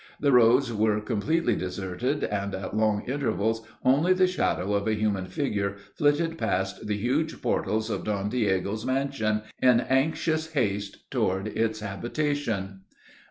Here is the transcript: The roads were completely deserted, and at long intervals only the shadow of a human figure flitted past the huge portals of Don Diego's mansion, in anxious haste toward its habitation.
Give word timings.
The 0.19 0.31
roads 0.31 0.73
were 0.73 0.99
completely 0.99 1.55
deserted, 1.55 2.23
and 2.23 2.55
at 2.55 2.75
long 2.75 3.03
intervals 3.07 3.61
only 3.85 4.13
the 4.13 4.25
shadow 4.25 4.73
of 4.73 4.87
a 4.87 4.95
human 4.95 5.27
figure 5.27 5.77
flitted 5.95 6.39
past 6.39 6.87
the 6.87 6.97
huge 6.97 7.39
portals 7.39 7.91
of 7.91 8.05
Don 8.05 8.27
Diego's 8.27 8.83
mansion, 8.83 9.43
in 9.61 9.79
anxious 9.81 10.53
haste 10.53 11.07
toward 11.11 11.49
its 11.49 11.81
habitation. 11.81 12.81